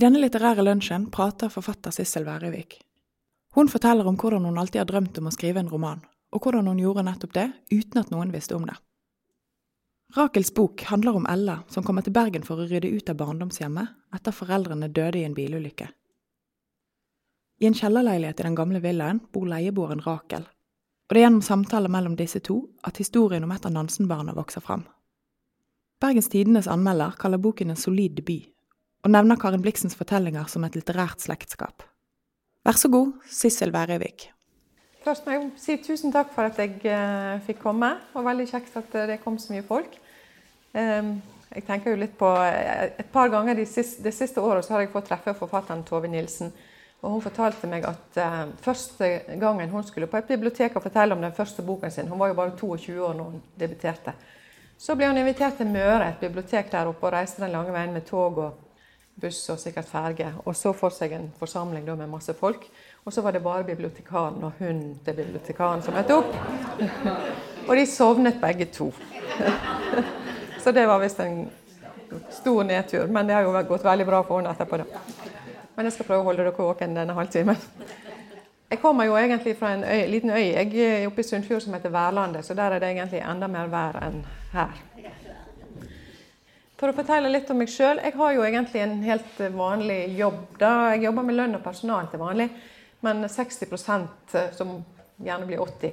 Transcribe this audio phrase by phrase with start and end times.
[0.00, 2.78] I denne litterære lunsjen prater forfatter Sissel Værøyvik.
[3.52, 5.98] Hun forteller om hvordan hun alltid har drømt om å skrive en roman,
[6.32, 8.78] og hvordan hun gjorde nettopp det uten at noen visste om det.
[10.16, 14.16] Rakels bok handler om Ella som kommer til Bergen for å rydde ut av barndomshjemmet
[14.16, 15.90] etter foreldrene døde i en bilulykke.
[17.60, 21.92] I en kjellerleilighet i den gamle villaen bor leieboeren Rakel, og det er gjennom samtaler
[21.92, 24.86] mellom disse to at historien om et av Nansen-barna vokser fram.
[26.00, 28.48] Bergens Tidendes anmelder kaller boken en solid debut,
[29.04, 31.84] og nevner Karin Bliksens fortellinger som et litterært slektskap.
[32.66, 34.28] Vær så god, Sissel Værøyvik.
[35.00, 37.94] Først må jeg si tusen takk for at jeg uh, fikk komme.
[38.10, 39.94] Det var veldig kjekt at det kom så mye folk.
[40.76, 41.14] Um,
[41.50, 44.84] jeg tenker jo litt på, Et par ganger de siste, de siste året så har
[44.84, 46.52] jeg fått treffe forfatteren Tove Nilsen.
[47.00, 48.18] Og Hun fortalte meg at
[48.60, 49.08] første
[49.40, 52.28] gangen hun skulle på et bibliotek og fortelle om den første boken sin Hun var
[52.28, 54.12] jo bare 22 år når hun debuterte.
[54.78, 57.92] Så ble hun invitert til Møre, et bibliotek der oppe, og reiste den lange veien
[57.96, 58.69] med tog og
[59.20, 60.32] buss og sikkert ferge.
[60.44, 62.66] Og så for seg en forsamling med masse folk.
[63.04, 66.34] Og så var det bare bibliotekaren og hunden til bibliotekaren som møtte opp.
[67.68, 68.90] og de sovnet begge to.
[70.62, 71.48] så det var visst en
[72.30, 73.06] stor nedtur.
[73.06, 74.76] Men det har jo gått veldig bra for henne etterpå.
[74.76, 74.84] da.
[75.76, 77.56] Men jeg skal prøve å holde dere våken denne halvtimen.
[78.70, 81.74] Jeg kommer jo egentlig fra en øy, liten øy jeg er oppe i Sunnfjord som
[81.74, 84.20] heter Værlandet, så der er det egentlig enda mer vær enn
[84.52, 84.76] her.
[86.80, 87.98] For å fortelle litt om meg sjøl.
[88.00, 90.38] Jeg har jo egentlig en helt vanlig jobb.
[90.56, 90.94] da.
[90.94, 92.46] Jeg jobber med lønn og personal til vanlig,
[93.04, 94.78] men 60 eh, som
[95.20, 95.92] gjerne blir 80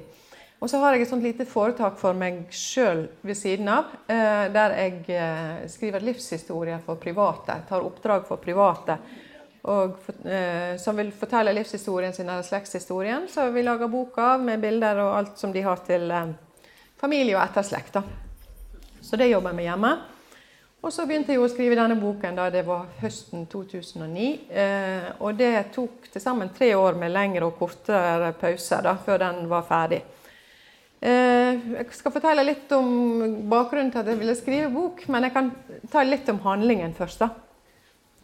[0.60, 4.48] Og så har jeg et sånt lite foretak for meg sjøl ved siden av, eh,
[4.48, 7.60] der jeg eh, skriver livshistorier for private.
[7.68, 8.98] Tar oppdrag for private
[9.68, 9.98] og,
[10.80, 13.26] som vil fortelle livshistorien sin eller slektshistorien.
[13.28, 16.08] Så vi lager boka med bilder og alt som de har til
[16.96, 17.98] familie og etterslekt.
[19.02, 19.90] Så det jobber jeg med hjemme.
[20.88, 24.28] Og så begynte jeg å skrive denne boken da det var høsten 2009.
[24.48, 29.42] Eh, og det tok til sammen tre år med lengre og kortere pauser før den
[29.50, 29.98] var ferdig.
[30.96, 32.88] Eh, jeg skal fortelle litt om
[33.52, 35.52] bakgrunnen til at jeg ville skrive bok, men jeg kan
[35.92, 37.20] ta litt om handlingen først.
[37.20, 37.28] da.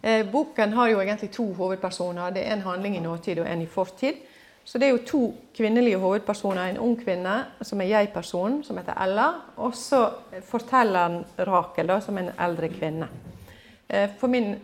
[0.00, 2.32] Eh, boken har jo egentlig to hovedpersoner.
[2.32, 4.24] Det er en handling i nåtid og en i fortid.
[4.64, 5.22] Så det er jo to
[5.56, 6.70] kvinnelige hovedpersoner.
[6.70, 9.28] En ung kvinne som er jeg-personen, som heter Ella.
[9.60, 10.06] Og så
[10.48, 13.08] fortelleren Rakel, da, som er en eldre kvinne.
[13.88, 14.54] Eh, for min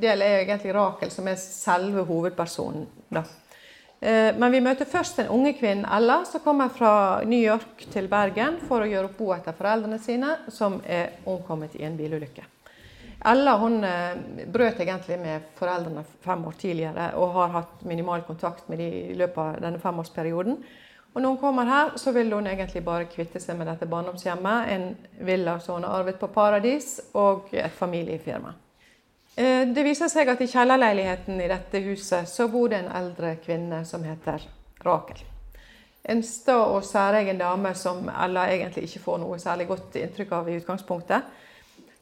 [0.00, 2.86] del er egentlig Rakel som er selve hovedpersonen.
[3.10, 3.24] da.
[4.00, 8.08] Eh, men vi møter først den unge kvinnen Ella, som kommer fra New York til
[8.08, 12.46] Bergen for å gjøre opp bo etter foreldrene sine, som er omkommet i en bilulykke.
[13.24, 18.68] Ella hun eh, brøt egentlig med foreldrene fem år tidligere og har hatt minimal kontakt
[18.68, 20.56] med dem i løpet av denne femårsperioden.
[21.12, 24.70] Og når hun kommer her, så vil hun egentlig bare kvitte seg med dette barndomshjemmet,
[24.70, 28.54] en villa som hun har arvet på Paradis, og et familiefirma.
[29.34, 33.34] Eh, det viser seg at i kjellerleiligheten i dette huset så bor det en eldre
[33.42, 34.46] kvinne som heter
[34.86, 35.20] Rakel.
[36.02, 40.48] En sta og særegen dame som Ella egentlig ikke får noe særlig godt inntrykk av
[40.48, 41.26] i utgangspunktet.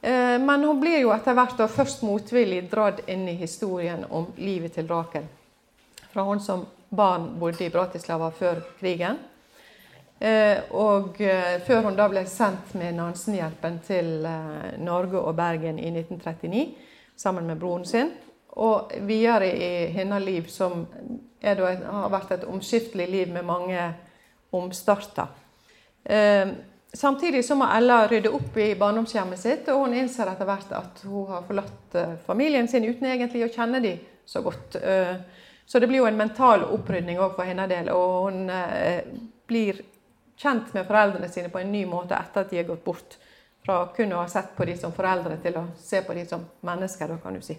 [0.00, 4.76] Eh, men hun blir jo etter hvert først motvillig dratt inn i historien om livet
[4.78, 5.26] til Rakel.
[6.12, 9.18] Fra hun som barn bodde i Bratislava før krigen.
[10.18, 14.14] Eh, og eh, før hun da ble sendt med Nansenhjelpen til
[14.86, 16.64] Norge og Bergen i 1939
[17.18, 18.14] sammen med broren sin.
[18.58, 20.86] Og videre i hennes liv, som
[21.42, 23.82] da, har vært et omskiftelig liv med mange
[24.54, 25.30] omstarter.
[26.92, 31.02] Samtidig så må Ella rydde opp i barndomshjemmet sitt, og hun innser etter hvert at
[31.04, 34.78] hun har forlatt eh, familien sin uten egentlig å kjenne dem så godt.
[34.80, 35.18] Eh,
[35.68, 39.04] så det blir jo en mental opprydning òg for hennes del, og hun eh,
[39.48, 39.82] blir
[40.40, 43.18] kjent med foreldrene sine på en ny måte etter at de har gått bort
[43.66, 46.46] fra kun å ha sett på dem som foreldre, til å se på dem som
[46.64, 47.58] mennesker, da kan du si.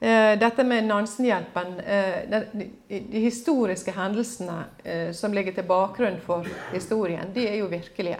[0.00, 2.40] Eh, dette med Nansenhjelpen, eh,
[2.88, 8.18] de historiske hendelsene eh, som ligger til bakgrunn for historien, de er jo virkelige.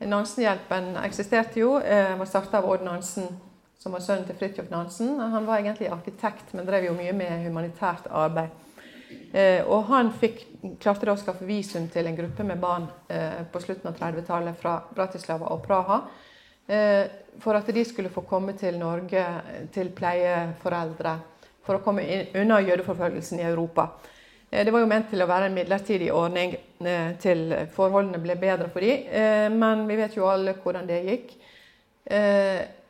[0.00, 3.26] Nansenhjelpen eksisterte jo, var starta av Odd Nansen,
[3.78, 5.18] som var sønnen til Fridtjof Nansen.
[5.20, 8.48] Han var egentlig arkitekt, men drev jo mye med humanitært arbeid.
[9.68, 10.40] Og han fikk,
[10.80, 12.88] klarte da å skaffe visum til en gruppe med barn
[13.52, 16.00] på slutten av 30-tallet fra Bratislava og Praha
[16.66, 19.24] for at de skulle få komme til Norge
[19.72, 21.14] til pleieforeldre
[21.66, 22.04] for å komme
[22.34, 23.88] unna jødeforfølgelsen i Europa.
[24.50, 28.36] Eh, det var jo ment til å være en midlertidig ordning eh, til forholdene ble
[28.40, 31.38] bedre for dem, eh, men vi vet jo alle hvordan det gikk.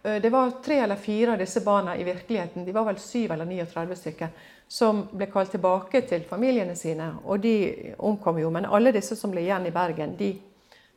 [0.00, 3.44] Det var tre eller fire av disse barna i virkeligheten, de var vel syv eller
[3.44, 4.30] 39 stykker,
[4.64, 7.10] som ble kalt tilbake til familiene sine.
[7.26, 7.52] Og de
[7.98, 8.48] omkom jo.
[8.54, 10.30] Men alle disse som ble igjen i Bergen, de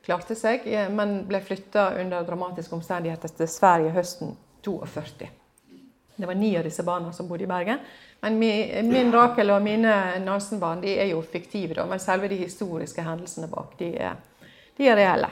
[0.04, 5.30] klarte seg, eh, men ble flytta under dramatiske omstendigheter til Sverige høsten 42.
[6.16, 7.80] Det var ni av disse barna som bodde i Bergen.
[8.22, 13.74] Men min, Rakel og mine Nansen-barn er jo fiktive, men selve de historiske hendelsene bak
[13.80, 14.20] de er,
[14.78, 15.32] de er reelle.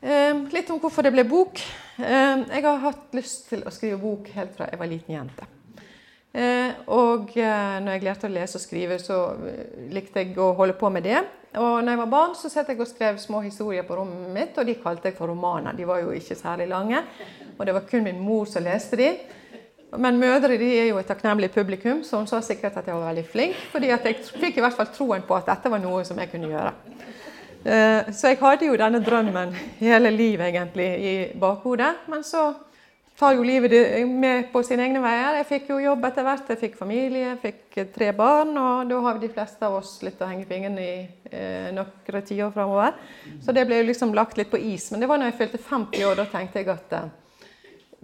[0.00, 1.58] Eh, litt om hvorfor det ble bok.
[1.98, 5.48] Eh, jeg har hatt lyst til å skrive bok helt fra jeg var liten jente.
[6.32, 9.16] Eh, og eh, når jeg lærte å lese og skrive, så
[9.48, 11.22] eh, likte jeg å holde på med det.
[11.56, 14.60] Og når jeg var barn, så satt jeg og skrev små historier på rommet mitt,
[14.60, 15.76] og de kalte jeg for romaner.
[15.76, 17.00] De var jo ikke særlig lange,
[17.56, 19.08] og det var kun min mor som leste de.
[19.96, 23.08] Men mødre de er jo et takknemlig publikum, så hun sa sikkert at jeg var
[23.08, 23.56] veldig flink.
[23.72, 26.52] fordi jeg fikk i hvert fall troen på at dette var noe som jeg kunne
[26.52, 26.74] gjøre.
[28.12, 32.04] Så jeg hadde jo denne drømmen hele livet egentlig i bakhodet.
[32.12, 32.52] Men så
[33.18, 35.40] tar jo livet med på sine egne veier.
[35.40, 38.52] Jeg fikk jo jobb etter hvert, jeg fikk familie, jeg fikk tre barn.
[38.54, 40.92] Og da har de fleste av oss litt å henge fingrene i
[41.32, 42.94] eh, noen tiår framover.
[43.42, 44.90] Så det ble jo liksom lagt litt på is.
[44.92, 47.10] Men det var når jeg fylte 50 år, da tenkte jeg at eh,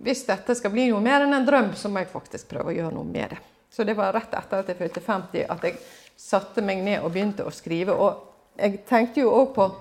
[0.03, 2.77] hvis dette skal bli noe mer enn en drøm, så må jeg faktisk prøve å
[2.81, 3.41] gjøre noe med det.
[3.71, 5.79] Så det var rett etter at jeg fylte 50 at jeg
[6.19, 7.95] satte meg ned og begynte å skrive.
[7.95, 9.73] Og jeg tenkte jo òg på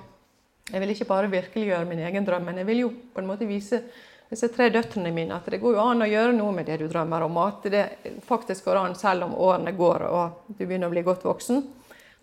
[0.64, 3.44] Jeg vil ikke bare virkeliggjøre min egen drøm, men jeg vil jo på en måte
[3.44, 3.82] vise
[4.30, 6.88] disse tre døtrene mine at det går jo an å gjøre noe med det du
[6.88, 7.38] drømmer om.
[7.44, 7.84] At det
[8.28, 11.64] faktisk går an selv om årene går og du begynner å bli godt voksen.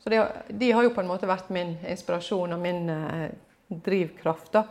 [0.01, 3.27] Så det, de har jo på en måte vært min inspirasjon og min eh,
[3.69, 4.53] drivkraft.
[4.55, 4.65] da.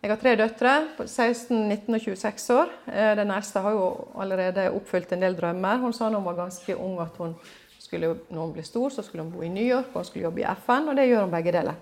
[0.00, 2.70] Jeg har tre døtre på 16, 19 og 26 år.
[2.92, 3.88] Eh, den eldste har jo
[4.20, 5.80] allerede oppfylt en del drømmer.
[5.80, 7.34] Hun sa da hun var ganske ung at hun
[7.80, 10.28] skulle, når hun ble stor, så skulle hun bo i New York og hun skulle
[10.28, 11.76] jobbe i FN, og det gjør hun begge deler.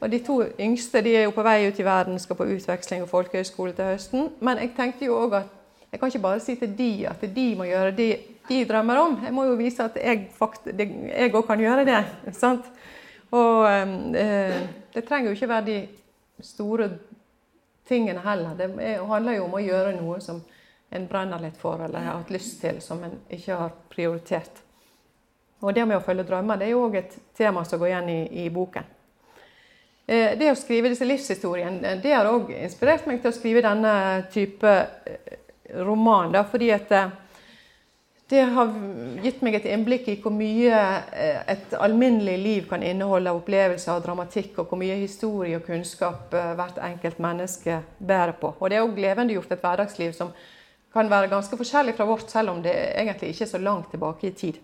[0.00, 3.02] Og De to yngste de er jo på vei ut i verden, skal på utveksling
[3.02, 4.30] og folkehøyskole til høsten.
[4.40, 5.52] Men jeg tenkte jo òg at
[5.92, 8.12] jeg kan ikke bare si til de at de må gjøre det
[8.48, 9.18] de drømmer om.
[9.24, 10.28] Jeg må jo vise at jeg
[11.32, 12.00] òg kan gjøre det.
[12.34, 12.66] sant?
[13.30, 14.58] Og eh,
[14.94, 15.78] det trenger jo ikke være de
[16.42, 16.90] store
[17.88, 18.56] tingene heller.
[18.58, 20.42] Det handler jo om å gjøre noe som
[20.94, 24.60] en brenner litt for eller har hatt lyst til, som en ikke har prioritert.
[25.64, 28.12] Og det med å følge drømmer det er jo òg et tema som går igjen
[28.12, 28.90] i, i boken.
[30.06, 33.94] Eh, det å skrive disse livshistoriene det har òg inspirert meg til å skrive denne
[34.32, 34.72] type
[35.08, 35.36] eh,
[35.80, 36.32] roman.
[36.34, 37.12] Da, fordi at eh,
[38.32, 38.70] det har
[39.20, 40.72] gitt meg et innblikk i hvor mye
[41.12, 45.66] eh, et alminnelig liv kan inneholde av opplevelser og dramatikk, og hvor mye historie og
[45.66, 48.54] kunnskap eh, hvert enkelt menneske bærer på.
[48.58, 50.32] Og det er òg levendegjort et hverdagsliv som
[50.94, 54.30] kan være ganske forskjellig fra vårt, selv om det egentlig ikke er så langt tilbake
[54.30, 54.60] i tid.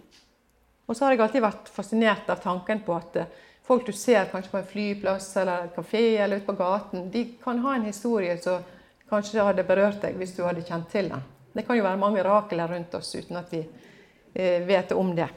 [0.89, 3.39] Og så har jeg alltid vært fascinert av tanken på at eh,
[3.71, 7.21] folk du ser kanskje på en flyplass eller en kafé eller ute på gaten, de
[7.45, 8.65] kan ha en historie som
[9.11, 11.23] kanskje hadde berørt deg hvis du hadde kjent til den.
[11.55, 15.29] Det kan jo være mange mirakler rundt oss uten at vi eh, vet om det.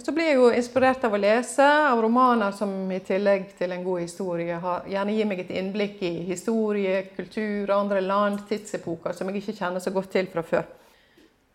[0.00, 3.84] Så blir jeg jo inspirert av å lese av romaner som i tillegg til en
[3.84, 9.28] god historie har, gjerne gir meg et innblikk i historie, kultur, andre land, tidsepoker som
[9.28, 10.64] jeg ikke kjenner så godt til fra før.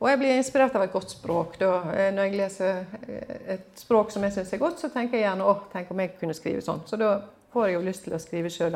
[0.04, 1.54] Og jeg blir inspirert av et godt språk.
[1.62, 1.78] Da.
[1.96, 5.24] Eh, når jeg leser eh, et språk som jeg syns er godt, så tenker jeg
[5.24, 6.82] gjerne å, tenk om jeg kunne skrive sånn.
[6.90, 7.14] Så da
[7.56, 8.76] får jeg jo lyst til å skrive sjøl,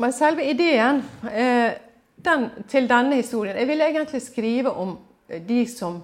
[0.00, 1.76] Men selve ideen eh,
[2.16, 3.58] den, til denne historien.
[3.60, 4.96] Jeg vil egentlig skrive om
[5.28, 6.00] de som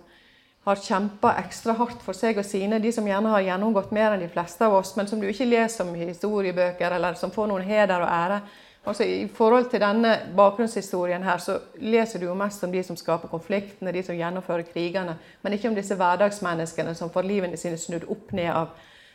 [0.69, 2.83] har kjempa ekstra hardt for seg og sine.
[2.85, 5.49] De som gjerne har gjennomgått mer enn de fleste av oss, men som du ikke
[5.49, 8.43] leser om i historiebøker, eller som får noen heder og ære.
[8.85, 12.97] Altså, I forhold til denne bakgrunnshistorien her, så leser du jo mest om de som
[12.99, 17.79] skaper konfliktene, de som gjennomfører krigene, men ikke om disse hverdagsmenneskene som får livene sine
[17.79, 18.73] snudd opp ned av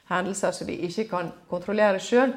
[0.07, 2.31] hendelser som de ikke kan kontrollere sjøl.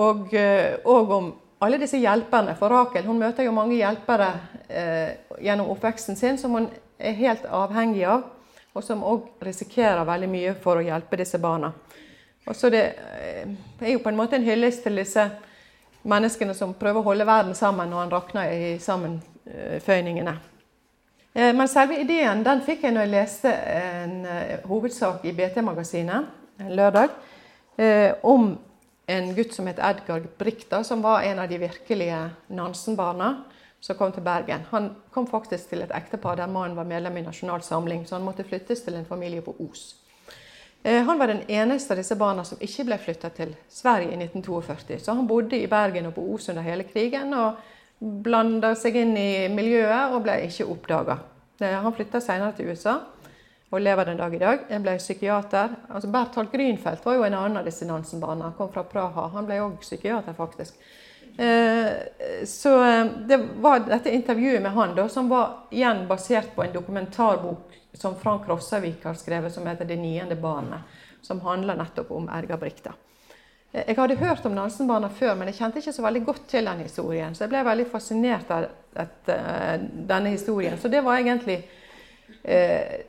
[0.00, 1.30] Og, eh, og om
[1.60, 2.56] alle disse hjelperne.
[2.56, 4.30] For Rakel hun møter jo mange hjelpere
[4.68, 5.10] eh,
[5.44, 8.24] gjennom oppveksten sin som hun er helt avhengig av,
[8.72, 11.72] og som òg risikerer veldig mye for å hjelpe disse barna.
[12.48, 13.44] Og så det eh,
[13.82, 15.28] er jo på en måte en hyllest til disse
[16.02, 20.36] menneskene som prøver å holde verden sammen når han rakner i sammenføyningene.
[21.34, 26.36] Eh, men selve ideen den fikk jeg når jeg leste en uh, hovedsak i BT-magasinet
[26.60, 27.12] en lørdag
[27.78, 28.50] eh, om
[29.10, 32.18] en gutt som het Edgar Brikta, som var en av de virkelige
[32.54, 33.30] Nansen-barna
[33.80, 34.66] som kom til Bergen.
[34.70, 38.26] Han kom faktisk til et ektepar der mannen var medlem i Nasjonal Samling, så han
[38.26, 39.96] måtte flyttes til en familie på Os.
[40.82, 44.20] Eh, han var den eneste av disse barna som ikke ble flytta til Sverige i
[44.22, 44.98] 1942.
[44.98, 47.60] Så han bodde i Bergen og på Os under hele krigen og
[48.00, 51.18] blanda seg inn i miljøet og ble ikke oppdaga.
[51.60, 52.96] Eh, han flytta senere til USA
[53.70, 54.64] og lever den dag i dag.
[54.70, 55.76] Han ble psykiater.
[55.90, 58.48] Altså Berthold Grünfeldt var jo en annen av disse Nansen-barna.
[58.48, 59.28] Han kom fra Praha.
[59.36, 60.80] Han ble òg psykiater, faktisk.
[61.36, 61.92] Eh,
[62.48, 62.72] så
[63.28, 68.16] det var dette intervjuet med han da, som var igjen basert på en dokumentarbok som
[68.16, 70.82] Frank Rossavik har skrevet, som heter 'Det niende barnet'.
[71.22, 72.92] Som handler nettopp om Erga Brikta.
[73.72, 76.78] Jeg hadde hørt om Nansenbarna før, men jeg kjente ikke så veldig godt til den
[76.78, 77.34] historien.
[77.34, 78.64] Så jeg ble veldig fascinert av
[78.98, 79.30] et,
[80.08, 80.78] denne historien.
[80.78, 81.60] Så det var egentlig
[82.42, 83.04] eh,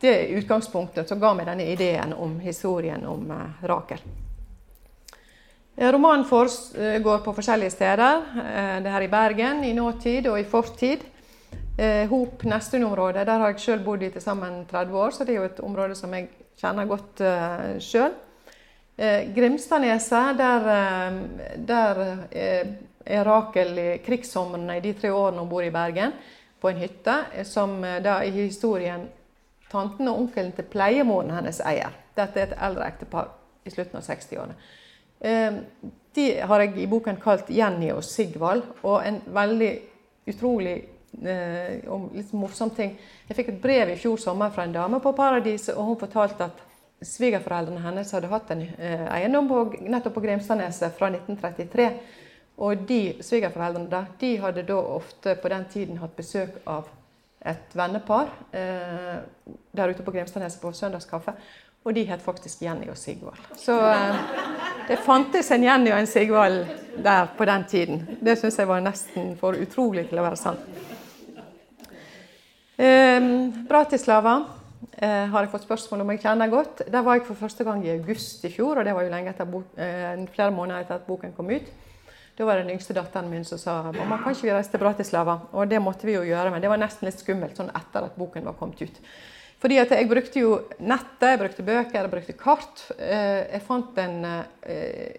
[0.00, 4.00] det utgangspunktet som ga meg denne ideen om historien om eh, Rakel.
[5.80, 8.24] Romanen foregår på forskjellige steder.
[8.40, 11.04] Eh, det her i Bergen, i nåtid og i fortid.
[11.80, 15.32] Eh, Hop, Nesttun-området, der har jeg sjøl bodd i til sammen 30 år, så det
[15.32, 16.26] er jo et område som jeg
[16.60, 18.12] kjenner godt uh, sjøl.
[19.00, 21.12] Eh, Grimstadneset, der, eh,
[21.56, 22.66] der eh,
[23.06, 26.12] er Rakel i krigssomrene i de tre årene hun bor i Bergen,
[26.60, 27.14] på en hytte,
[27.48, 29.06] som da i historien
[29.72, 31.96] tanten og onkelen til pleiemoren hennes eier.
[32.12, 33.30] Dette er et eldre ektepar
[33.64, 34.58] i slutten av 60-årene.
[36.12, 39.72] De har jeg i boken kalt Jenny og Sigvald, og en veldig
[40.28, 40.76] utrolig
[41.90, 42.94] og litt morsom ting.
[43.28, 46.46] Jeg fikk et brev i fjor sommer fra en dame på Paradiset, og hun fortalte
[46.46, 46.66] at
[47.00, 51.86] Svigerforeldrene hennes hadde hatt en eh, eiendom på, nettopp på Grimstadneset fra 1933.
[52.60, 56.90] Og de svigerforeldrene de hadde da ofte på den tiden hatt besøk av
[57.40, 59.16] et vennepar eh,
[59.72, 61.32] der ute på Grimstadneset på søndagskaffe.
[61.88, 63.40] Og de het faktisk Jenny og Sigvald.
[63.56, 64.20] Så eh,
[64.90, 66.66] det fantes en Jenny og en Sigvald
[67.00, 68.08] der på den tiden.
[68.20, 70.68] Det syns jeg var nesten for utrolig til å være sant.
[72.80, 73.20] Eh,
[73.68, 74.38] Bratislava
[74.96, 76.78] eh, har jeg fått spørsmål om jeg kjenner godt.
[76.88, 79.34] Der var jeg for første gang i august i fjor, og det var jo lenge
[79.34, 81.68] etter eh, flere måneder etter at boken kom ut.
[82.38, 84.80] Da var det den yngste datteren min som sa mamma, kan ikke vi reise til
[84.80, 85.36] Bratislava?
[85.52, 88.16] Og det måtte vi jo gjøre, men det var nesten litt skummelt sånn etter at
[88.16, 89.00] boken var kommet ut.
[89.60, 92.86] Fordi at jeg brukte jo nettet, jeg brukte bøker, jeg brukte kart.
[92.96, 94.22] Eh, jeg fant en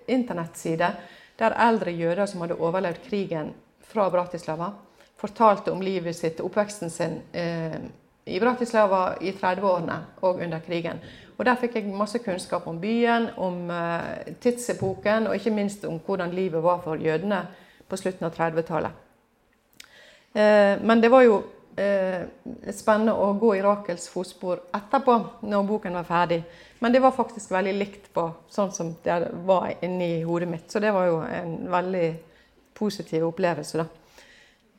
[0.10, 0.96] internettside
[1.38, 3.54] der eldre jøder som hadde overlevd krigen
[3.86, 4.74] fra Bratislava,
[5.22, 7.78] fortalte om livet sitt, oppveksten sin, eh,
[8.26, 11.00] i Bratislava i 30-årene og under krigen.
[11.38, 16.00] Og Der fikk jeg masse kunnskap om byen, om eh, tidsepoken og ikke minst om
[16.06, 17.40] hvordan livet var for jødene
[17.90, 18.92] på slutten av 30-tallet.
[20.36, 21.40] Uh, eh, men det var jo
[21.80, 22.22] uh,
[22.72, 26.44] spennende å gå i Rakels fotspor etterpå, når boken var ferdig.
[26.80, 30.70] Men det var faktisk veldig likt på sånn som det var inni hodet mitt.
[30.72, 32.08] Så det var jo en veldig
[32.78, 34.01] positiv opplevelse, da.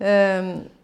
[0.03, 0.83] Uh,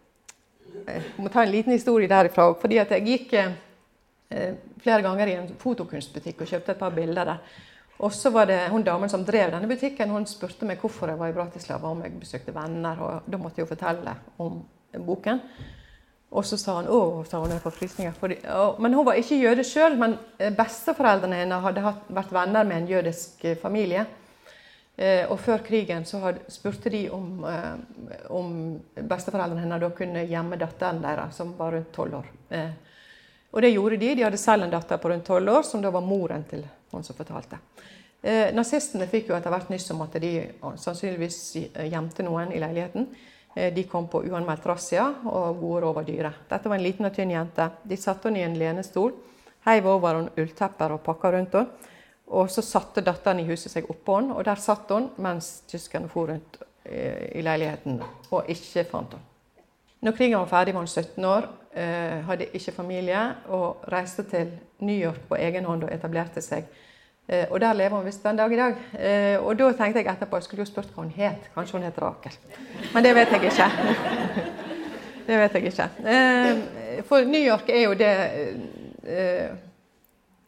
[0.89, 2.49] jeg må ta en liten historie derifra.
[2.49, 7.57] at Jeg gikk eh, flere ganger i en fotokunstbutikk og kjøpte et par bilder der.
[7.99, 11.19] Og så var det hun damen som drev denne butikken, hun spurte meg hvorfor jeg
[11.19, 13.01] var i Bratislava, om jeg besøkte venner.
[13.01, 14.61] og Da måtte jeg jo fortelle om
[15.05, 15.41] boken.
[16.29, 18.13] Og så sa hun å, sa hun, jeg får frysninger.
[18.79, 22.87] men hun var ikke jøde sjøl, men eh, besteforeldrene hennes hadde vært venner med en
[22.87, 24.05] jødisk eh, familie.
[24.99, 28.51] Eh, og før krigen så hadde, spurte de om, eh, om
[28.99, 32.27] besteforeldrene hennes da kunne gjemme datteren deres, som var rundt tolv år.
[32.49, 32.73] Eh,
[33.53, 34.11] og det gjorde de.
[34.15, 37.03] De hadde selv en datter på rundt tolv år, som da var moren til hun
[37.07, 37.61] som fortalte.
[38.21, 40.33] Eh, nazistene fikk jo etter hvert nyss om at de
[40.75, 41.39] sannsynligvis
[41.87, 43.07] gjemte noen i leiligheten.
[43.55, 46.45] Eh, de kom på uanmeldt razzia, og gode over dyret.
[46.49, 47.69] Dette var en liten og tynn jente.
[47.83, 49.15] De satte henne i en lenestol,
[49.65, 51.87] heiv over henne ulltepper og pakka rundt henne.
[52.29, 56.09] Og så satte datteren i huset seg oppå henne, og der satt hun mens tyskerne
[56.11, 57.97] for rundt eh, i leiligheten
[58.29, 59.25] og ikke fant henne.
[60.05, 64.53] Når krigen var ferdig, var hun 17 år, eh, hadde ikke familie og reiste til
[64.79, 66.69] New York på egen hånd og etablerte seg.
[67.27, 68.77] Eh, og der lever hun visst den dag i dag.
[69.41, 71.49] Og da tenkte jeg etterpå jeg skulle jo spurt hva hun het.
[71.55, 72.37] Kanskje hun het Rakel.
[72.93, 73.67] Men det vet jeg ikke.
[75.27, 75.89] det vet jeg ikke.
[77.09, 78.13] For New York er jo det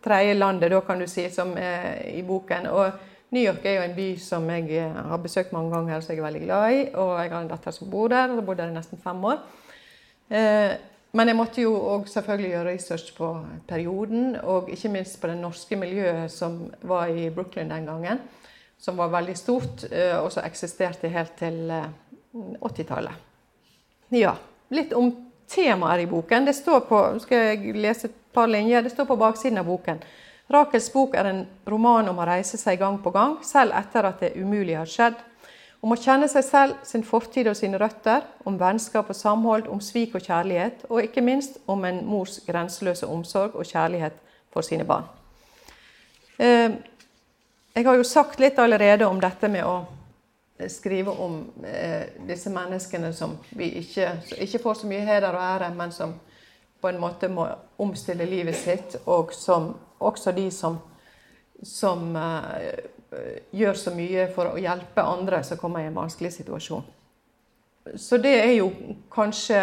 [0.03, 2.67] tredje landet, da kan du si, som er i boken.
[2.67, 2.91] Og
[3.31, 6.19] New York er jo en by som jeg eh, har besøkt mange ganger, som jeg
[6.19, 6.79] er veldig glad i.
[6.99, 9.23] Og jeg har en datter som bor der, og har bodd der i nesten fem
[9.29, 9.39] år.
[10.31, 10.73] Eh,
[11.11, 13.31] men jeg måtte jo òg selvfølgelig gjøre research på
[13.67, 18.21] perioden, og ikke minst på det norske miljøet som var i Brooklyn den gangen.
[18.79, 21.71] Som var veldig stort, eh, og som eksisterte helt til
[22.33, 23.27] 80-tallet.
[24.11, 24.35] Ja,
[24.75, 25.11] litt om
[25.51, 26.47] temaer i boken.
[26.47, 28.83] Det står på, skal jeg lese par linjer.
[28.83, 30.01] Det står på baksiden av boken.
[30.51, 34.23] Rakels bok er en roman om å reise seg gang på gang, selv etter at
[34.23, 35.19] det umulige har skjedd.
[35.81, 39.79] Om å kjenne seg selv, sin fortid og sine røtter, om vennskap og samhold, om
[39.81, 44.19] svik og kjærlighet, og ikke minst om en mors grenseløse omsorg og kjærlighet
[44.53, 45.07] for sine barn.
[46.37, 46.75] Eh,
[47.73, 53.13] jeg har jo sagt litt allerede om dette med å skrive om eh, disse menneskene
[53.13, 56.13] som vi ikke, ikke får så mye heder og ære, men som
[56.81, 57.45] på en måte må
[57.81, 59.71] omstille livet sitt, og som
[60.01, 60.79] også de som,
[61.63, 62.71] som uh,
[63.53, 66.83] gjør så mye for å hjelpe andre som kommer i en vanskelig situasjon.
[67.95, 68.69] så det er jo
[69.11, 69.59] kanskje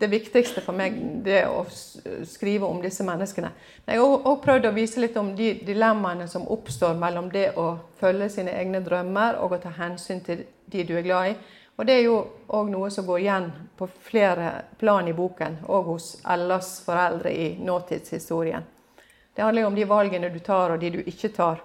[0.00, 1.66] det viktigste for meg, det å
[2.26, 3.50] skrive om disse menneskene.
[3.84, 7.50] Men jeg har òg prøvd å vise litt om de dilemmaene som oppstår mellom det
[7.60, 11.36] å følge sine egne drømmer og å ta hensyn til de du er glad i.
[11.80, 12.18] Og det er jo
[12.52, 17.54] òg noe som går igjen på flere plan i boken, og hos Ellas foreldre i
[17.56, 18.66] nåtidshistorien.
[19.32, 21.64] Det handler jo om de valgene du tar, og de du ikke tar.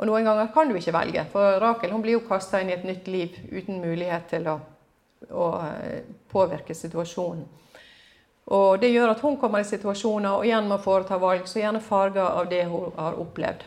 [0.00, 2.88] Og noen ganger kan du ikke velge, for Rakel blir jo kasta inn i et
[2.88, 4.60] nytt liv uten mulighet til å
[5.30, 7.44] å eh, påvirke situasjonen.
[8.52, 11.80] Og Det gjør at hun kommer i situasjoner og igjen må foreta valg som gjerne
[11.80, 13.62] farger av det hun har opplevd.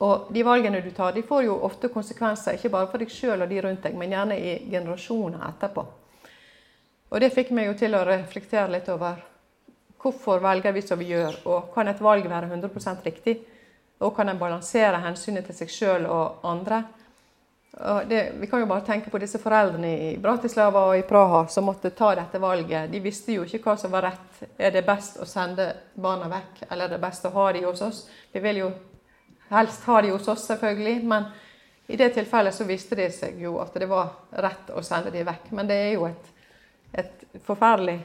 [0.00, 3.42] Og De valgene du tar, de får jo ofte konsekvenser, ikke bare for deg sjøl
[3.44, 5.84] og de rundt deg, men gjerne i generasjoner etterpå.
[7.10, 9.20] Og Det fikk meg jo til å reflektere litt over
[10.00, 13.36] hvorfor velger vi som vi gjør, og kan et valg være 100% riktig?
[14.00, 16.84] Og kan en balansere hensynet til seg sjøl og andre?
[18.08, 21.64] det, vi kan jo bare tenke på disse foreldrene i Bratislava og i Praha som
[21.64, 22.90] måtte ta dette valget.
[22.90, 24.40] De visste jo ikke hva som var rett.
[24.58, 27.82] Er det best å sende barna vekk, eller er det best å ha dem hos
[27.86, 28.02] oss?
[28.32, 28.70] Vi vil jo
[29.50, 31.26] helst ha de hos oss, selvfølgelig, men
[31.90, 35.26] i det tilfellet så visste de seg jo at det var rett å sende dem
[35.26, 35.50] vekk.
[35.58, 36.28] Men det er jo et,
[37.02, 37.98] et forferdelig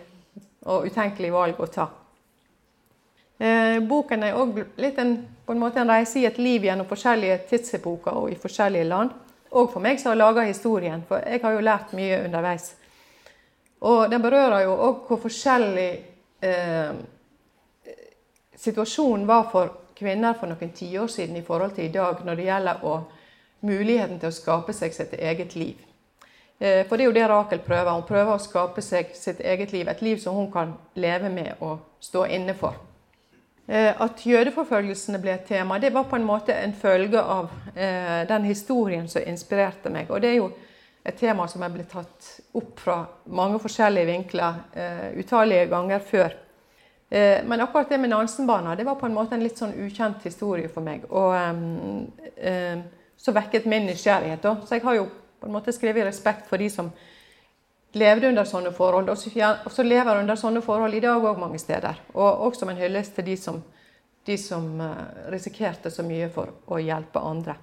[0.66, 1.86] og utenkelig valg å ta.
[3.38, 5.18] Eh, boken er òg litt en,
[5.52, 9.14] en en reise i et liv gjennom forskjellige tidsepoker og i forskjellige land
[9.56, 12.74] og for meg som har laga historien, for jeg har jo lært mye underveis.
[13.88, 15.90] Og den berører jo òg hvor forskjellig
[16.44, 16.96] eh,
[18.60, 22.48] situasjonen var for kvinner for noen tiår siden i forhold til i dag når det
[22.50, 22.96] gjelder å,
[23.66, 25.80] muligheten til å skape seg sitt eget liv.
[26.60, 27.92] Eh, for det er jo det Rakel prøver.
[27.92, 29.88] Hun prøver å skape seg sitt eget liv.
[29.88, 32.78] Et liv som hun kan leve med og stå inne for.
[33.68, 38.22] Eh, at jødeforfølgelsene ble et tema, det var på en måte en følge av eh,
[38.30, 40.12] den historien som inspirerte meg.
[40.12, 40.52] Og det er jo
[41.06, 44.56] et tema som er blitt tatt opp fra mange forskjellige vinkler
[45.22, 46.34] utallige ganger før.
[47.12, 50.24] Uh, men akkurat det med Nansenbana det var på en måte en litt sånn ukjent
[50.26, 51.06] historie for meg.
[51.10, 52.08] Og um,
[52.42, 52.86] um,
[53.18, 54.42] så vekket min nysgjerrighet.
[54.44, 54.56] da.
[54.66, 55.06] Så jeg har jo
[55.40, 56.90] på en måte skrevet respekt for de som
[57.96, 62.02] levde under sånne forhold, og så lever under sånne forhold i dag òg mange steder.
[62.14, 63.62] Og også som en hyllest til de som,
[64.28, 67.56] de som eh, risikerte så mye for å hjelpe andre.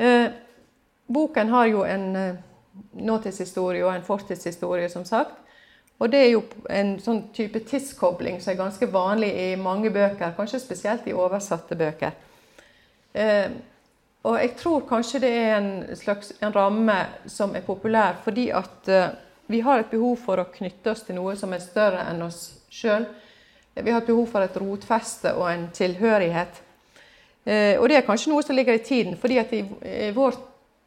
[0.00, 0.30] Eh,
[1.12, 2.40] boken har jo en eh,
[3.04, 5.36] nåtidshistorie og en fortidshistorie, som sagt.
[6.00, 10.32] Og det er jo en sånn type tidskobling som er ganske vanlig i mange bøker,
[10.36, 12.14] kanskje spesielt i oversatte bøker.
[13.12, 13.50] Eh,
[14.24, 16.96] og jeg tror kanskje det er en slags en ramme
[17.28, 19.12] som er populær fordi at eh,
[19.50, 22.42] vi har et behov for å knytte oss til noe som er større enn oss
[22.70, 23.04] sjøl.
[23.74, 26.62] Vi har et behov for et rotfeste og en tilhørighet.
[27.44, 29.64] Eh, og det er kanskje noe som ligger i tiden, fordi at i,
[30.08, 30.38] i vår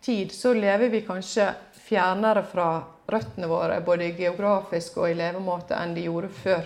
[0.03, 1.51] tid så lever vi kanskje
[1.85, 2.69] fjernere fra
[3.09, 6.63] røttene våre, både geografisk og i levemåte, enn de gjorde før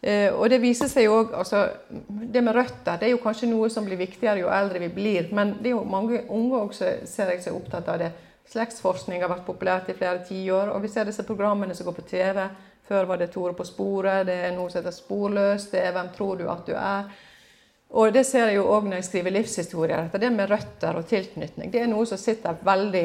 [0.00, 1.60] Eh, og det viser seg jo også, altså,
[2.32, 5.32] Det med røtter det er jo kanskje noe som blir viktigere jo eldre vi blir.
[5.34, 8.12] Men det er jo mange unge også ser jeg seg opptatt av det.
[8.48, 10.70] Slektsforskning har vært populært i flere tiår.
[10.74, 12.46] Og vi ser disse programmene som går på TV.
[12.88, 16.06] Før var det Tore på sporet, det er noe som heter Sporløs, det er Hvem
[16.14, 17.10] tror du at du er?
[17.90, 20.08] Og det ser jeg jo òg når jeg skriver livshistorier.
[20.08, 23.04] at Det med røtter og tilknytning det er noe som sitter veldig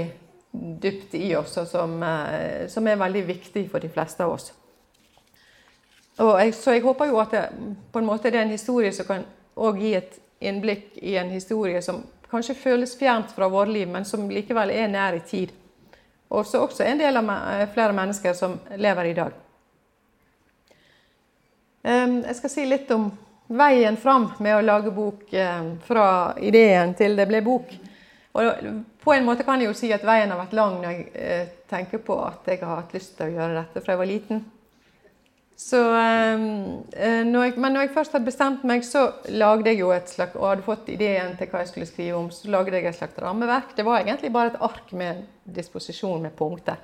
[0.53, 4.53] dypt i oss, og som, eh, som er veldig viktig for de fleste av oss.
[6.17, 7.47] Jeg, så jeg håper jo at det,
[7.91, 9.23] på en måte det er en historie som kan
[9.79, 14.29] gi et innblikk i en historie som kanskje føles fjernt fra vårt liv, men som
[14.29, 15.49] likevel er nær i tid.
[16.29, 19.39] Og som også en del av eh, flere mennesker som lever i dag.
[21.83, 23.09] Jeg skal si litt om
[23.51, 25.33] veien fram med å lage bok
[25.83, 26.05] fra
[26.39, 27.73] ideen til det ble bok.
[28.39, 28.45] Og
[29.03, 31.47] på en måte kan jeg jo si at veien har vært lang når jeg eh,
[31.69, 34.43] tenker på at jeg har hatt lyst til å gjøre dette fra jeg var liten.
[35.63, 36.39] Så, øh,
[37.25, 40.35] når jeg, men når jeg først hadde bestemt meg, så lagde jeg jo et slags,
[40.35, 43.21] og hadde fått ideen til hva jeg skulle skrive om, så lagde jeg et slags
[43.21, 43.75] rammeverk.
[43.77, 46.81] Det var egentlig bare et ark med disposisjon med punkter.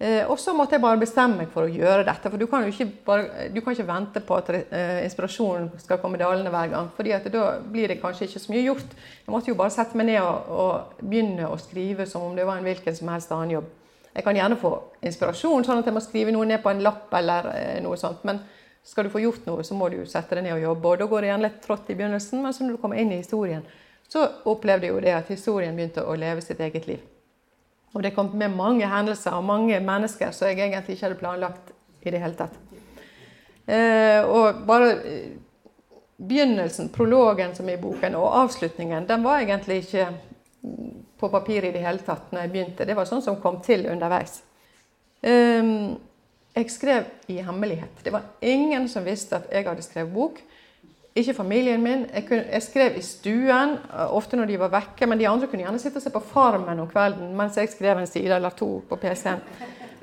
[0.00, 2.30] Eh, og så måtte jeg bare bestemme meg for å gjøre dette.
[2.32, 6.00] For du kan jo ikke, bare, du kan ikke vente på at eh, inspirasjonen skal
[6.00, 6.88] komme dalende hver gang.
[6.96, 8.94] fordi da blir det kanskje ikke så mye gjort.
[9.26, 12.48] Jeg måtte jo bare sette meg ned og, og begynne å skrive som om det
[12.48, 13.68] var en hvilken som helst annen jobb.
[14.14, 14.72] Jeg kan gjerne få
[15.06, 18.24] inspirasjon, sånn at jeg må skrive noe ned på en lapp eller eh, noe sånt.
[18.24, 18.40] Men
[18.82, 20.94] skal du få gjort noe, så må du sette deg ned og jobbe.
[20.94, 23.12] Og da går det gjerne litt trått i begynnelsen, men så når du kommer inn
[23.12, 23.68] i historien,
[24.08, 27.04] så opplevde jeg jo det at historien begynte å leve sitt eget liv.
[27.92, 31.72] Og det kom med mange hendelser og mange mennesker som jeg egentlig ikke hadde planlagt
[32.06, 32.58] i det hele tatt.
[33.66, 35.32] Eh, og bare eh,
[36.16, 40.06] begynnelsen, prologen som er i boken, og avslutningen, den var egentlig ikke
[41.20, 42.86] på papir i det hele tatt når jeg begynte.
[42.86, 44.40] Det var sånn som kom til underveis.
[45.22, 45.74] Eh,
[46.54, 48.02] jeg skrev i hemmelighet.
[48.04, 50.40] Det var ingen som visste at jeg hadde skrevet bok.
[51.14, 52.06] Ikke familien min.
[52.14, 53.76] Jeg, kunne, jeg, skrev i stuen,
[54.14, 55.06] ofte når de var vekke.
[55.10, 57.98] Men de andre kunne gjerne sitte og se på Farmen om kvelden mens jeg skrev
[57.98, 59.42] en side eller to på PC-en.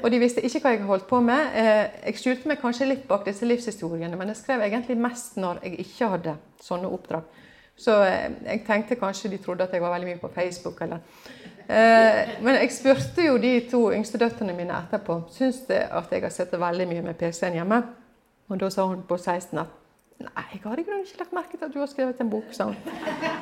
[0.04, 1.56] Og de visste ikke hva jeg holdt på med.
[1.58, 5.64] Eh, jeg skjulte meg kanskje litt bak disse livshistoriene, men jeg skrev egentlig mest når
[5.64, 7.40] jeg ikke hadde sånne oppdrag.
[7.78, 10.82] Så eh, jeg tenkte kanskje de trodde at jeg var veldig mye på Facebook.
[10.82, 11.02] eller...
[11.68, 16.24] Eh, men jeg spurte jo de to yngste døtrene mine etterpå syns de at jeg
[16.24, 17.82] har sittet veldig mye med PC-en hjemme.
[18.48, 19.74] Og da sa hun på 16 at
[20.18, 22.48] Nei, jeg har ikke lagt merke til at du har skrevet en bok.
[22.56, 22.74] Sånn.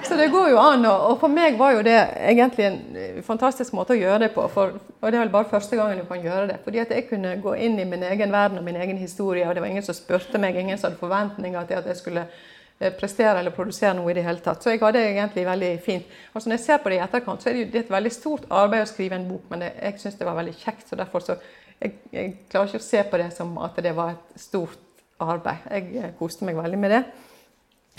[0.04, 0.84] Så det går jo an.
[0.90, 1.96] Og for meg var jo det
[2.28, 4.44] egentlig en eh, fantastisk måte å gjøre det på.
[4.52, 6.58] For, og det er vel bare første gangen du kan gjøre det.
[6.66, 9.56] Fordi at jeg kunne gå inn i min egen verden og min egen historie, og
[9.56, 12.92] det var ingen som spurte meg, ingen som hadde forventninger til at jeg skulle eh,
[13.00, 14.60] prestere eller produsere noe i det hele tatt.
[14.60, 16.16] Så jeg hadde det egentlig veldig fint.
[16.34, 18.18] Og så når jeg ser på det i etterkant, så er det jo et veldig
[18.20, 20.90] stort arbeid å skrive en bok, men jeg syns det var veldig kjekt.
[20.90, 21.40] så derfor så
[21.80, 24.85] jeg, jeg klarer ikke å se på det som at det var et stort
[25.24, 25.68] arbeid.
[25.72, 27.04] Jeg eh, koste meg veldig med det.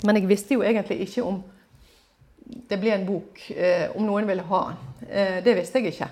[0.05, 1.41] Men jeg visste jo egentlig ikke om
[2.69, 5.09] det ble en bok, eh, om noen ville ha den.
[5.09, 6.09] Eh, det visste jeg ikke.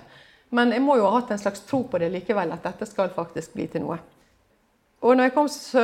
[0.56, 3.10] Men jeg må jo ha hatt en slags tro på det likevel, at dette skal
[3.14, 3.98] faktisk bli til noe.
[5.06, 5.82] Og når jeg kom så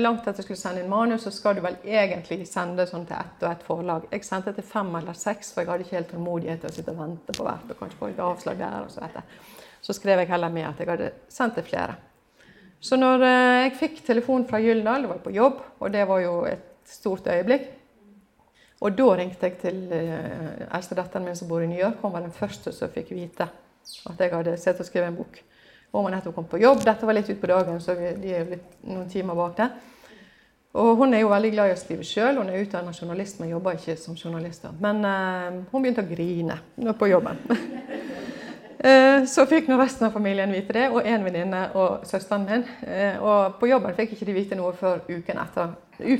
[0.00, 3.18] langt at jeg skulle sende inn manus, så skal du vel egentlig sende sånn til
[3.18, 4.06] ett og ett forlag.
[4.10, 6.94] Jeg sendte til fem eller seks, for jeg hadde ikke helt tålmodighet til å sitte
[6.94, 7.70] og vente på hvert.
[7.70, 9.22] og kanskje få et avslag der og Så,
[9.82, 11.94] så skrev jeg heller med at jeg hadde sendt til flere.
[12.84, 16.20] Så når eh, jeg fikk telefon fra Gyldendal, det var på jobb, og det var
[16.20, 17.70] jo et stort øyeblikk
[18.84, 22.02] Og da ringte jeg til uh, eldstedatteren min som bor i New York.
[22.02, 23.46] Hun var den første som fikk vite
[24.10, 25.38] at jeg hadde sett og skrevet en bok.
[25.94, 26.82] Hun var nettopp kommet på jobb.
[26.84, 29.70] Dette var litt utpå dagen, så de er litt, noen timer bak det.
[30.74, 32.42] Og hun er jo veldig glad i å skrive sjøl.
[32.42, 34.66] Hun er utdannet journalist, men jobber ikke som journalist.
[34.84, 36.58] Men uh, hun begynte å grine
[36.98, 37.40] på jobben.
[38.84, 42.64] Eh, så fikk nå resten av familien vite det, og en venninne og søsteren min.
[42.84, 45.72] Eh, og på jobben fikk ikke de vite noe før uken etter.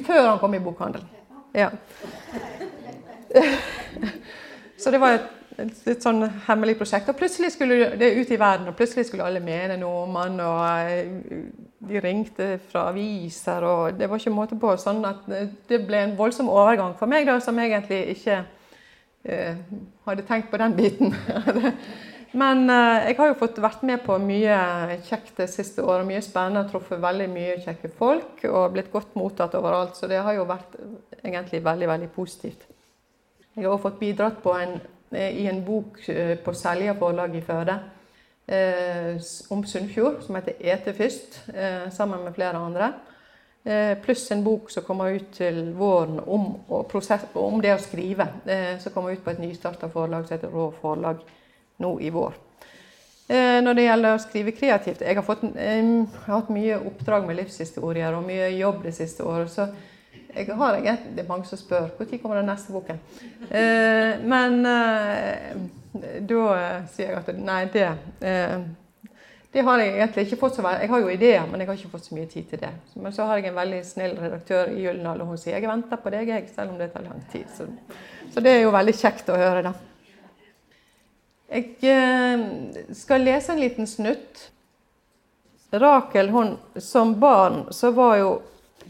[0.07, 1.11] Før han kom i bokhandelen.
[1.53, 1.69] Ja.
[4.81, 5.27] Så det var et,
[5.61, 7.11] et sånn hemmelig prosjekt.
[7.13, 10.41] Og plutselig skulle det ut i verden, og plutselig skulle alle mene noe om han.
[10.41, 11.45] Og eh,
[11.85, 14.73] de ringte fra aviser, og det var ikke måte på.
[14.81, 18.41] Sånn at det ble en voldsom overgang for meg, da, som egentlig ikke
[19.29, 19.63] eh,
[20.09, 21.13] hadde tenkt på den biten.
[22.35, 26.07] Men eh, jeg har jo fått vært med på mye kjekt det siste året.
[26.09, 26.67] Mye spennende.
[26.71, 29.95] Truffet veldig mye kjekke folk og blitt godt mottatt overalt.
[29.99, 30.75] Så det har jo vært
[31.23, 32.67] egentlig veldig, veldig positivt.
[33.55, 34.81] Jeg har også fått bidratt en,
[35.15, 37.79] eh, i en bok eh, på Selja forlag i Førde
[38.47, 39.15] eh,
[39.55, 42.93] om Sunnfjord, som heter 'Ete først', eh, sammen med flere andre.
[43.65, 46.57] Eh, pluss en bok som kommer ut til våren om,
[46.89, 48.29] prosess, om det å skrive.
[48.81, 51.17] som kommer ut på et nystarta forlag som heter Rå forlag
[51.83, 52.37] nå i vår.
[53.29, 57.39] Eh, når det gjelder å skrive kreativt Jeg har, fått, jeg hatt mye oppdrag med
[57.39, 59.51] livshistorier og mye jobb det siste året.
[59.51, 59.69] så
[60.35, 63.01] jeg har egentlig, Det er mange som spør når kommer den neste boken.
[63.49, 65.55] Eh, men eh,
[66.21, 66.57] da
[66.93, 67.89] sier jeg at nei, det
[69.55, 71.77] det har jeg egentlig ikke fått så veldig, Jeg har jo ideer, men jeg har
[71.79, 72.73] ikke fått så mye tid til det.
[72.99, 76.01] Men så har jeg en veldig snill redaktør i Gyldendal, og hun sier jeg venter
[76.03, 77.47] på deg, jeg, selv om det tar lang tid.
[77.55, 77.69] Så,
[78.35, 79.73] så det er jo veldig kjekt å høre, da.
[81.55, 82.41] Jeg eh,
[82.99, 84.51] skal lese en liten snutt.
[85.71, 88.33] Rakel, hun, som barn, så var jo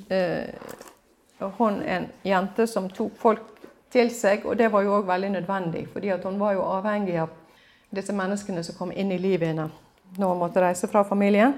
[0.09, 0.49] eh,
[1.59, 5.87] hun en jente som tok folk til seg, og det var jo òg veldig nødvendig.
[5.93, 7.37] fordi hun var jo avhengig av
[7.91, 9.81] disse menneskene som kom inn i livet hennes
[10.19, 11.55] når hun måtte reise fra familien.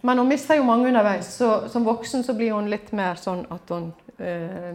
[0.00, 1.36] Men hun mister jo mange underveis.
[1.36, 4.74] så Som voksen så blir hun litt mer sånn at hun eh,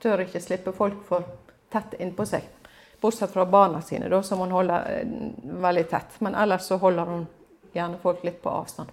[0.00, 1.24] tør ikke slippe folk for
[1.70, 2.59] tett innpå seg.
[3.00, 5.06] Bortsett fra barna sine, da, som hun holder eh,
[5.42, 6.18] veldig tett.
[6.18, 7.26] Men ellers så holder hun
[7.72, 8.90] gjerne folk litt på avstand.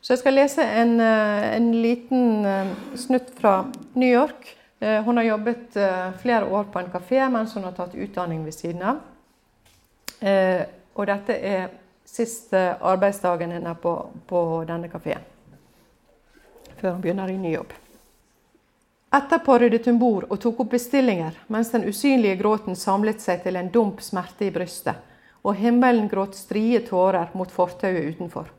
[0.00, 3.60] Så jeg skal lese en, eh, en liten eh, snutt fra
[3.92, 4.56] New York.
[4.80, 5.74] Hun har jobbet
[6.22, 9.02] flere år på en kafé mens hun har tatt utdanning ved siden av.
[10.96, 11.66] Og dette er
[12.08, 13.92] siste arbeidsdagen hennes på,
[14.24, 15.20] på denne kafeen.
[16.80, 17.76] Før hun begynner i ny jobb.
[19.12, 23.56] Etterpå ryddet hun bord og tok opp bestillinger, mens den usynlige gråten samlet seg til
[23.58, 24.94] en dump smerte i brystet,
[25.42, 28.52] og himmelen gråt strie tårer mot fortauet utenfor.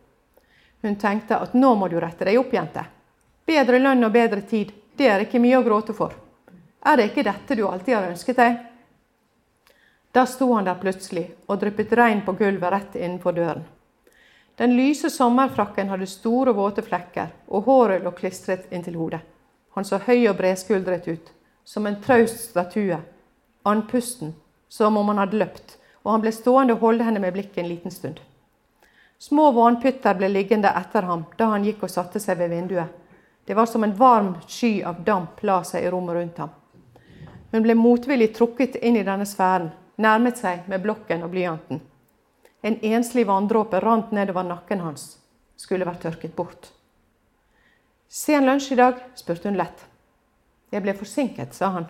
[0.82, 2.84] Hun tenkte at nå må du rette deg opp, jente.
[3.48, 6.18] Bedre lønn og bedre tid, det er ikke mye å gråte for.
[6.84, 8.62] Er det ikke dette du alltid har ønsket deg?
[10.12, 13.64] Da sto han der plutselig og dryppet regn på gulvet rett innenfor døren.
[14.60, 19.22] Den lyse sommerfrakken hadde store, våte flekker, og håret lå klistret inntil hodet.
[19.76, 21.32] Han så høy og bredskuldret ut,
[21.64, 22.98] som en traust statue,
[23.64, 24.34] andpusten,
[24.68, 27.70] som om han hadde løpt, og han ble stående og holde henne med blikket en
[27.70, 28.20] liten stund.
[29.22, 32.90] Små vannpytter ble liggende etter ham da han gikk og satte seg ved vinduet.
[33.46, 36.50] Det var som en varm sky av damp la seg i rommet rundt ham.
[37.52, 39.70] Hun ble motvillig trukket inn i denne sfæren,
[40.02, 41.82] nærmet seg med blokken og blyanten.
[42.62, 45.18] En enslig vanndråpe rant nedover nakken hans,
[45.58, 46.72] skulle vært tørket bort.
[48.14, 48.96] Sen lunsj i dag?
[49.16, 49.86] spurte hun lett.
[50.72, 51.86] Jeg ble forsinket, sa han,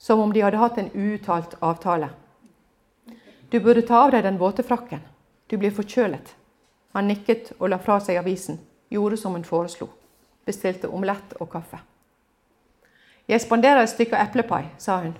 [0.00, 2.08] som om de hadde hatt en uuttalt avtale.
[3.52, 5.02] Du burde ta av deg den våte frakken.
[5.46, 6.32] Du blir forkjølet.
[6.96, 8.56] Han nikket og la fra seg avisen,
[8.88, 9.90] gjorde som hun foreslo.
[10.48, 11.82] Bestilte omelett og kaffe.
[13.28, 15.12] Jeg spanderer et stykke eplepai, sa hun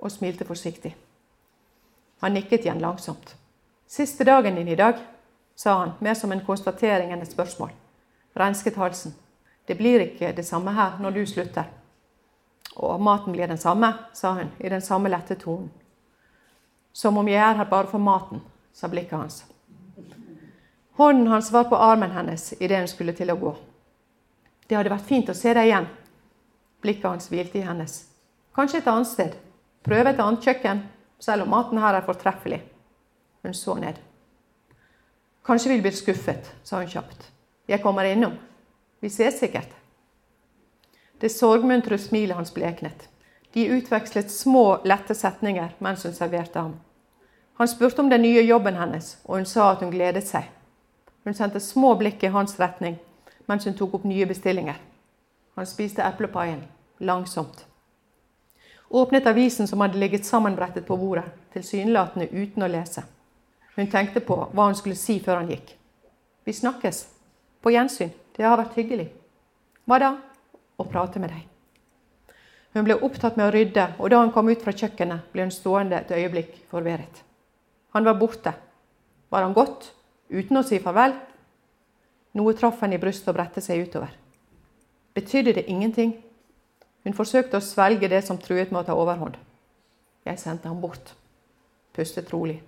[0.00, 0.94] og smilte forsiktig.
[2.24, 3.36] Han nikket igjen langsomt.
[3.86, 4.96] Siste dagen din i dag,
[5.54, 7.76] sa han, mer som en konstatering enn et spørsmål.
[8.40, 9.12] Rensket halsen.
[9.66, 11.68] Det blir ikke det samme her når du slutter.
[12.76, 15.70] Og maten blir den samme, sa hun i den samme lette tonen.
[16.92, 19.44] Som om jeg er her bare for maten, sa blikket hans.
[20.96, 23.54] Hånden hans var på armen hennes idet hun skulle til å gå.
[24.68, 25.88] Det hadde vært fint å se deg igjen.
[26.82, 27.96] Blikket hans hvilte i hennes.
[28.56, 29.36] Kanskje et annet sted.
[29.82, 30.82] Prøve et annet kjøkken,
[31.22, 32.60] selv om maten her er fortreffelig.
[33.42, 33.98] Hun så ned.
[35.42, 37.30] Kanskje vi blir skuffet, sa hun kjapt.
[37.68, 38.36] Jeg kommer innom.
[39.02, 39.70] Vi ses sikkert.
[41.18, 43.08] Det sorgmuntre smilet hans bleknet.
[43.52, 46.76] De utvekslet små, lette setninger mens hun serverte ham.
[47.58, 50.46] Han spurte om den nye jobben hennes, og hun sa at hun gledet seg.
[51.24, 53.00] Hun sendte små blikk i hans retning
[53.50, 54.78] mens hun tok opp nye bestillinger.
[55.58, 56.62] Han spiste eplepaien
[57.02, 57.66] langsomt.
[58.88, 63.02] Åpnet avisen som hadde ligget sammenbrettet på bordet, tilsynelatende uten å lese.
[63.74, 65.74] Hun tenkte på hva hun skulle si før han gikk.
[66.46, 67.08] Vi snakkes.
[67.62, 68.14] På gjensyn.
[68.36, 69.08] Det har vært hyggelig.
[69.86, 70.12] Hva da?
[70.78, 71.48] Å prate med deg.
[72.72, 75.52] Hun ble opptatt med å rydde, og da hun kom ut fra kjøkkenet, ble hun
[75.52, 77.20] stående et øyeblikk forvirret.
[77.92, 78.54] Han var borte.
[79.28, 79.92] Var han gått?
[80.32, 81.14] uten å si farvel.
[82.38, 84.12] Noe traff henne i brystet og bredte seg utover.
[85.12, 86.14] Betydde det ingenting?
[87.04, 89.36] Hun forsøkte å svelge det som truet med å ta overhånd.
[90.24, 91.12] Jeg sendte ham bort.
[91.92, 92.62] Pustet rolig.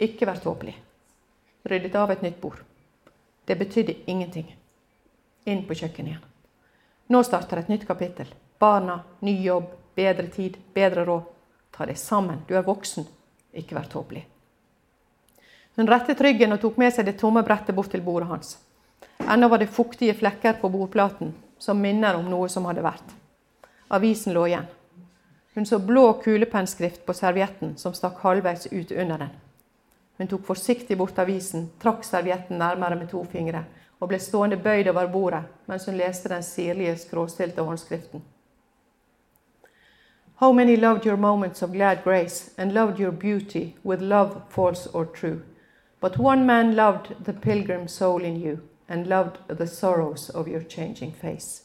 [0.00, 0.74] Ikke vær tåpelig.
[1.70, 2.58] Ryddet av et nytt bord.
[3.46, 4.48] Det betydde ingenting.
[5.44, 6.26] Inn på kjøkkenet igjen.
[7.10, 8.28] Nå starter et nytt kapittel.
[8.58, 11.22] Barna, ny jobb, bedre tid, bedre råd.
[11.74, 12.42] Ta det sammen.
[12.48, 13.06] Du er voksen.
[13.56, 14.26] Ikke vær tåpelig.
[15.76, 18.58] Hun rettet ryggen og tok med seg det tomme brettet bort til bordet hans.
[19.26, 23.16] Ennå var det fuktige flekker på bordplaten, som minner om noe som hadde vært.
[23.88, 24.68] Avisen lå igjen.
[25.54, 29.32] Hun så blå kulepennskrift på servietten som stakk halvveis ut under den.
[30.20, 33.64] Hun tok forsiktig bort avisen, trakk servietten nærmere med to fingre
[34.00, 38.22] og ble stående bøyd over bordet mens hun leste den sirlige, skråstilte håndskriften.
[40.40, 44.90] How many loved your moments of glad grace and loved your beauty with love false
[44.94, 45.40] or true?
[46.00, 48.58] But one man loved the pilgrim soul in you
[48.88, 51.62] and loved the sorrows of your changing face.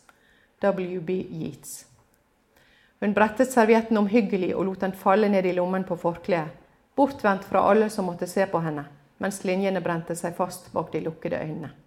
[0.60, 1.10] W.B.
[1.30, 1.86] Yeats.
[3.00, 6.52] Hun brettet servietten omhyggelig og lot den falle ned i lommen på forkleet,
[6.95, 8.86] bortvendt fra alle som måtte se på henne,
[9.17, 11.85] mens linjene brente seg fast bak de lukkede øynene.